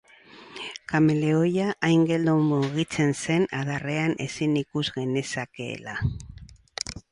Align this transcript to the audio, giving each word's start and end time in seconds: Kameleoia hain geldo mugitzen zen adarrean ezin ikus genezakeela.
Kameleoia 0.93 1.67
hain 1.89 2.05
geldo 2.13 2.33
mugitzen 2.47 3.13
zen 3.25 3.47
adarrean 3.59 4.17
ezin 4.27 4.59
ikus 4.65 4.85
genezakeela. 4.99 5.97